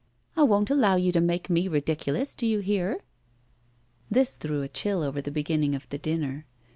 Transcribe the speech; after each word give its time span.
I 0.35 0.41
won't 0.41 0.71
allow 0.71 0.95
you 0.95 1.11
to 1.11 1.21
make 1.21 1.47
me 1.47 1.67
ridiculous, 1.67 2.33
do 2.33 2.47
you 2.47 2.61
hear?' 2.61 3.01
This 4.09 4.35
threw 4.35 4.63
a 4.63 4.67
chill 4.67 5.03
over 5.03 5.21
the 5.21 5.29
beginning 5.29 5.75
of 5.75 5.87
the 5.89 5.99
dinner. 5.99 6.47